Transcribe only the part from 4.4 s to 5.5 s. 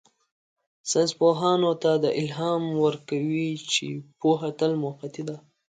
تل موقتي ده.